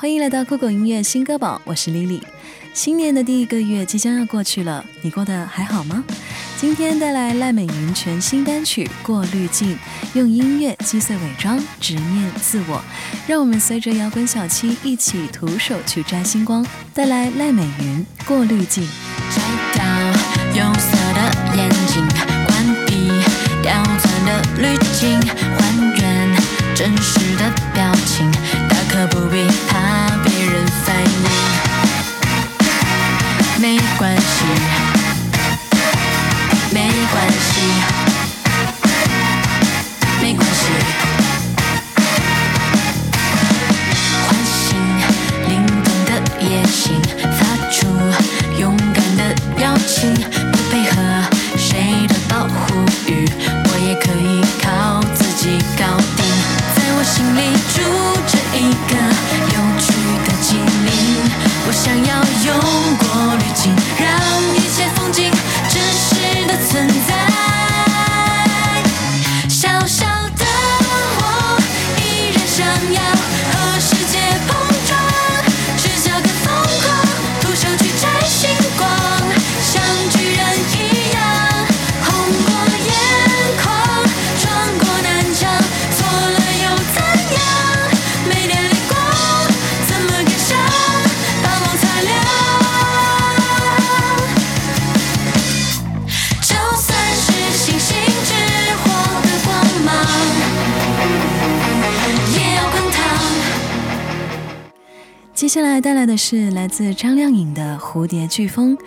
[0.00, 2.22] 欢迎来到酷狗音乐新歌榜，我是 Lily。
[2.72, 6.02] 新年的第一个月即将要过去了，你过得还好吗？
[6.58, 9.74] 今天带来赖美云全新单曲《过滤镜》，
[10.14, 12.82] 用音乐击碎伪装，直面自我。
[13.26, 18.82] 让我们随着摇滚小七一起徒手去摘星光，带来赖美云《过滤镜》。
[19.36, 19.42] 摘
[19.74, 22.02] 掉有色的眼镜，
[22.46, 23.06] 关闭
[23.62, 25.20] 刁钻的滤镜，
[25.58, 26.34] 还原
[26.74, 28.32] 真实的表情，
[28.92, 29.46] 大可不必
[105.50, 108.78] 接下来带来的是来自张靓颖的《蝴蝶飓风》，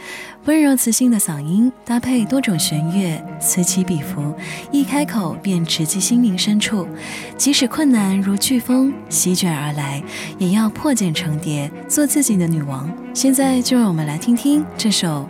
[0.45, 4.33] 温柔磁性的嗓音搭配多种弦乐，此起彼伏，
[4.71, 6.87] 一开口便直击心灵深处。
[7.35, 10.01] 即使困难如飓风席卷而来，
[10.37, 12.89] 也要破茧成蝶，做自己的女王。
[13.13, 15.27] 现在就让我们来听听这首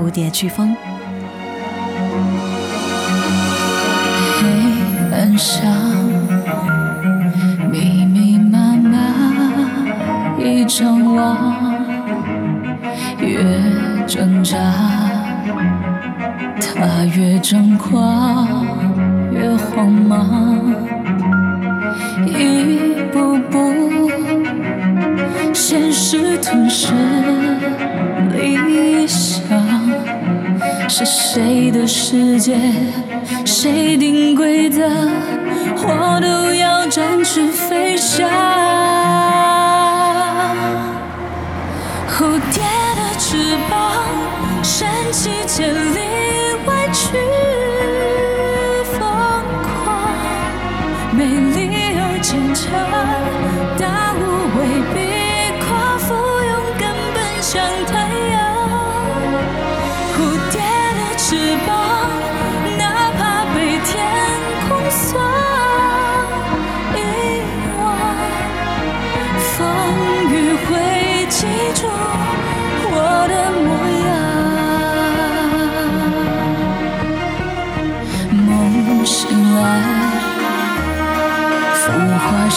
[0.00, 0.68] 蝴蝶飓风》。
[4.38, 4.46] 黑
[5.12, 5.62] 暗下，
[10.78, 11.54] 张望，
[13.18, 13.38] 越
[14.06, 14.58] 挣扎，
[16.60, 18.46] 它越张狂，
[19.32, 20.60] 越慌忙，
[22.26, 23.72] 一步步，
[25.54, 26.92] 现实吞噬
[28.34, 29.48] 理想。
[30.90, 32.54] 是谁的世界，
[33.46, 34.86] 谁定规则，
[35.78, 38.28] 我都要展翅飞翔。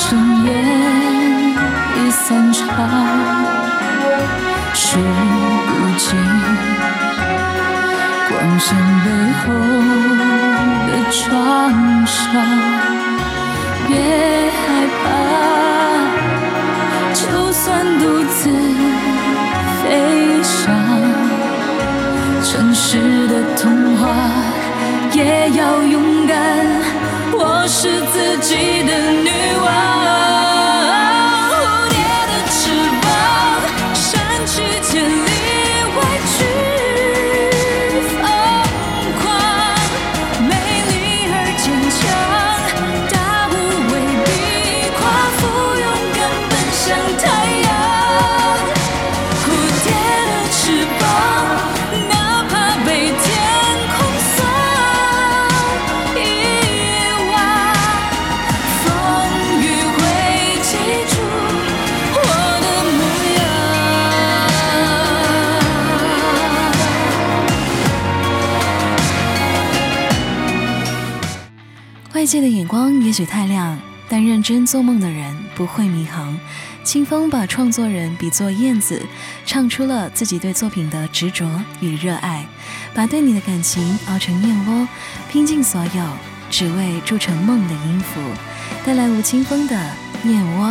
[0.09, 0.49] 华盛宴
[1.95, 2.65] 已散场，
[4.73, 6.17] 数不尽。
[8.27, 8.75] 光线
[9.05, 9.43] 背后
[10.87, 11.29] 的创
[12.07, 12.25] 伤，
[13.87, 13.93] 别
[14.49, 14.59] 害
[15.03, 15.05] 怕，
[17.13, 17.21] 就
[17.51, 18.49] 算独自
[19.83, 19.85] 飞
[20.41, 20.73] 翔，
[22.43, 24.01] 城市的童话
[25.13, 26.35] 也要勇敢，
[72.29, 76.39] 界的眼光也许太亮，但认真做梦的人不会迷航。
[76.83, 79.01] 清风把创作人比作燕子，
[79.45, 81.49] 唱出了自己对作品的执着
[81.81, 82.45] 与热爱，
[82.93, 84.87] 把对你的感情熬成燕窝，
[85.31, 86.03] 拼尽所有，
[86.51, 88.21] 只为铸成梦的音符。
[88.85, 89.75] 带来吴青峰的
[90.29, 90.67] 《燕窝》，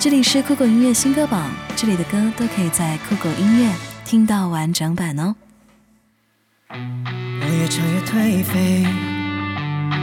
[0.00, 3.72] 这里是酷狗音乐新歌榜，这里的歌都可以在酷狗音乐
[4.04, 5.36] 听到完整版哦。
[6.70, 8.84] 我越唱越颓废，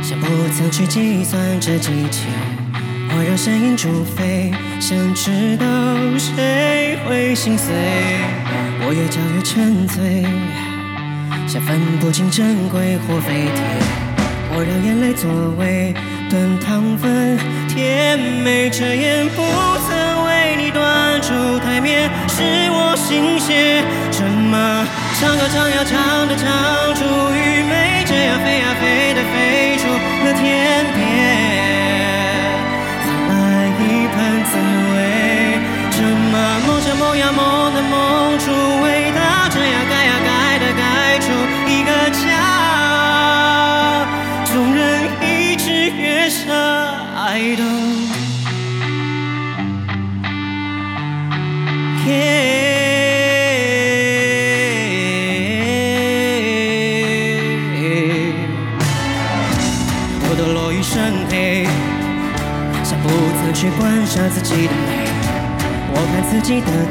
[0.07, 2.27] 想不曾去计算这几切，
[3.09, 5.65] 我让声音煮沸，想知道
[6.19, 7.73] 谁会心碎。
[8.85, 10.23] 我越嚼越沉醉，
[11.47, 13.63] 想分不清珍贵或废铁，
[14.53, 15.91] 我让眼泪作为
[16.29, 21.33] 炖汤粉，甜美遮掩不曾为你端出
[21.65, 24.85] 台面，是我心血，怎么？
[25.19, 27.03] 唱歌唱呀唱的唱出
[27.33, 27.94] 愚昧，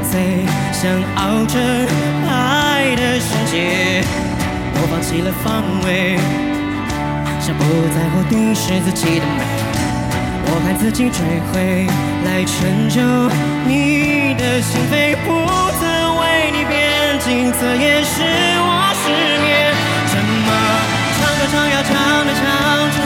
[0.04, 1.60] 己的嘴，想熬成
[2.28, 4.04] 爱的世界。
[4.74, 6.18] 我放弃了防卫，
[7.40, 7.64] 想不
[7.94, 9.42] 在乎敌视自己的美。
[10.46, 11.18] 我看自己追
[11.50, 11.86] 回
[12.24, 13.00] 来成就
[13.66, 15.28] 你的心扉，不
[15.80, 15.82] 曾
[16.20, 18.22] 为你变金色，也是
[18.60, 19.04] 我失
[19.42, 19.72] 眠。
[20.06, 20.48] 怎么
[21.16, 21.92] 唱歌唱呀唱
[22.26, 22.42] 的唱
[22.92, 22.96] 出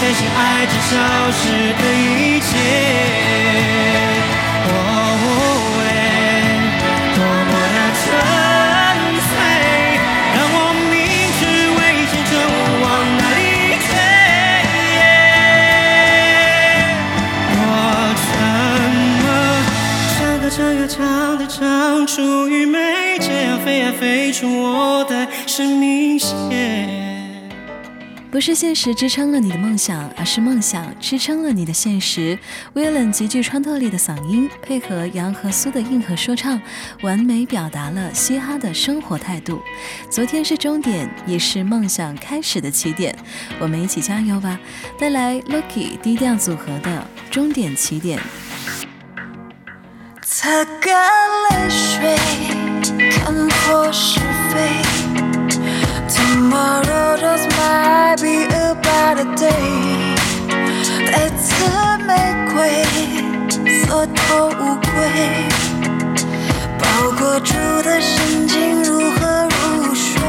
[0.00, 0.96] 人总是飞行爱着消
[1.32, 1.42] 失
[1.74, 2.48] 的一切。
[4.68, 4.72] 哦
[5.78, 5.80] 喂，
[7.14, 7.18] 多
[7.48, 8.06] 么的纯
[9.26, 9.30] 粹，
[10.34, 10.56] 让我
[10.90, 10.94] 明
[11.38, 11.40] 知
[11.74, 12.32] 危险就
[12.82, 12.86] 往
[13.18, 13.40] 哪里
[13.86, 13.90] 追。
[17.54, 17.60] 我
[18.24, 18.26] 怎
[19.24, 19.26] 么
[20.14, 20.96] 唱歌唱呀唱
[21.38, 21.58] 的唱
[22.06, 26.97] 出愚昧，这样飞呀飞出我的生命线。
[28.30, 32.38] 不是现实支撑了你的梦想，而是梦想支撑了你的现实。
[32.74, 36.60] 威廉极具穿透力的嗓音，配合杨和苏的硬核说唱，
[37.00, 39.62] 完美表达了嘻哈的生活态度。
[40.10, 43.16] 昨天是终点，也是梦想开始的起点。
[43.58, 44.60] 我们一起加油吧！
[44.98, 46.90] 带来 Lucky 低调组合的
[47.32, 48.18] 《终点起点》。
[50.22, 51.10] 擦干
[51.50, 52.16] 泪水，
[53.10, 54.20] 看破是
[54.52, 54.68] 非。
[56.08, 60.16] Tomorrow just might a bad day。
[61.10, 61.54] 带刺
[62.06, 62.12] 玫
[62.52, 62.84] 瑰，
[63.84, 64.88] 缩头乌龟，
[66.78, 70.20] 包裹住的神经如何入睡？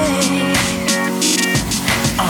[2.18, 2.22] 啊，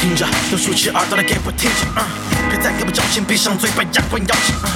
[0.00, 2.06] 听着，用竖起耳朵来给我听着，啊，
[2.48, 4.70] 别再给我矫情，闭上嘴把牙关咬紧，啊，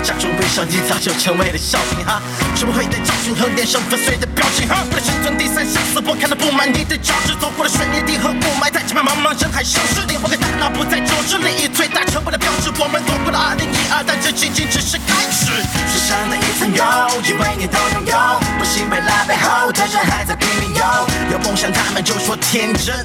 [0.00, 2.20] 假装微笑，你早就成为了笑柄哈，
[2.54, 15.50] 学不会的教训和脸上粉碎的表情哈，为了生存第三相思，我看到布满你的脚趾，走过了水泥地和雾霾，在前面茫茫人海消失，灵魂和大脑不再久止，利益最大成为了标志，我们躲过了2012，但这仅仅只是开始，
[15.88, 16.82] 世上的一层油，
[17.24, 18.16] 以为你都拥有，
[18.58, 20.82] 不信未来背后的人还在拼命游，
[21.36, 22.96] 有梦想他们就说天真。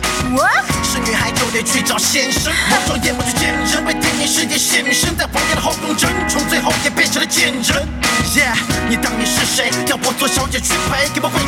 [0.84, 7.88] 是女孩就得去找先生，我双眼不去见人，为电影世界献身，在谎言的后宫争宠，最后也变成了贱人。
[8.32, 8.56] Yeah，
[8.88, 9.70] 你当你是谁？
[9.88, 11.42] 要我做小姐去陪，给我跪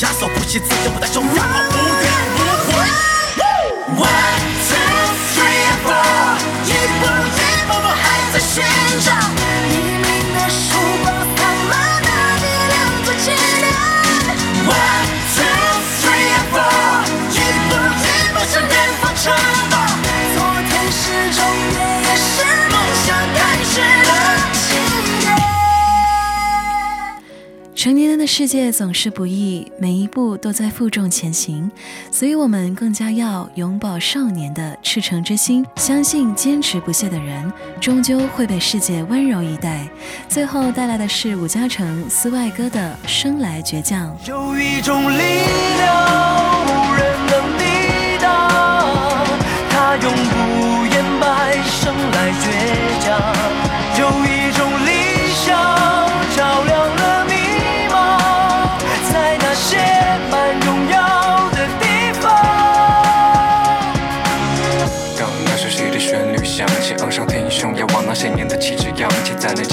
[0.00, 1.87] 压缩，不惜自由，不再重要，我无怨无
[27.78, 31.70] 成年人的世界总是不易，每一步都在负重前行，
[32.10, 39.88] 所以我们更加要永葆少年的赤诚之心，相信坚持不懈的人终究会被世界温柔以待。
[40.28, 44.12] 最后带来的是伍嘉成、斯外戈的《生来倔强》。
[44.28, 45.22] 有一种力
[45.76, 46.27] 量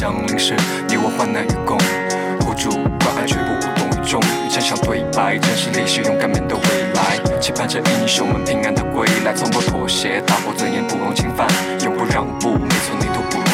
[0.06, 0.54] 降临时，
[0.88, 1.76] 你我患难与共，
[2.46, 2.70] 互助
[3.02, 4.22] 关爱绝不无动于衷。
[4.46, 11.48] 与真相对白，真实历史，勇敢面对未来，期盼着英雄们平安的归来，从不妥协，打破尊严，不容侵犯，
[11.84, 13.45] 永不让步，没错，泥土不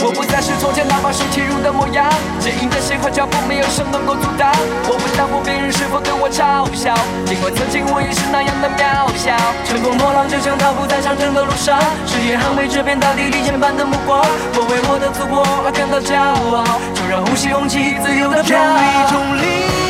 [0.00, 2.08] 我不再是从前那把手起如的模样，
[2.40, 4.50] 坚硬的心和脚步，没有什么能够阻挡。
[4.88, 6.94] 我不在乎别人是否对我嘲笑，
[7.26, 9.36] 尽管曾经我也是那样的渺小。
[9.68, 14.24] 乘风破浪，就像踏步在长征的路上，誓言捍卫这片大地利剑般的目光。
[14.56, 18.56] 我为我的祖国而感到骄傲，就让呼吸勇气自由的飘。
[18.56, 19.81] 有一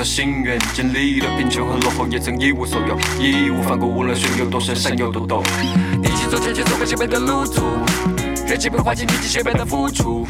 [0.00, 5.44] 的心愿，经历了贫穷和落后，也曾一无所有，义无反顾，无论水有多深，山有多陡。
[6.02, 7.60] 一起走前去走过前辈的路途，
[8.48, 10.26] 热情被唤起，你及学辈的付出。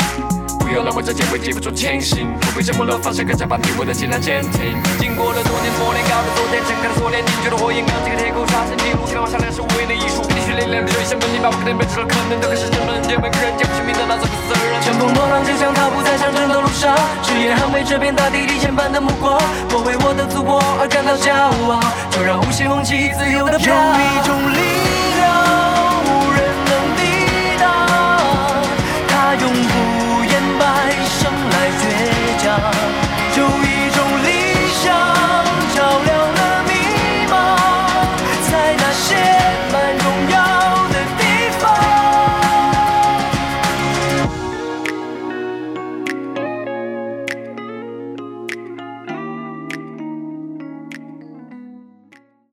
[0.59, 4.75] 不要让我这结尾记不住前行，不被沉默了方向，更加把你我的尽量坚挺。
[4.99, 9.70] 经过了多年磨练，高的昨天，睁开了锁链，凝聚的火焰，钢这个铁骨刷新记录，天往下量是无言的艺术。
[11.01, 13.31] 为什么你把我的每处了看得都开始这么甜美？
[13.31, 14.53] 个人家不许你的那种色。
[14.85, 19.41] 乘风破浪，就像踏不在长征的路上，誓言捍卫这片大地，历千般的目光，
[19.73, 21.81] 我为我的祖国而感到骄傲。
[22.11, 23.73] 就让无限红旗自由的飘。
[23.73, 24.61] 有一种力
[25.17, 27.01] 量无人能抵
[27.57, 27.65] 挡，
[29.09, 29.90] 它永不。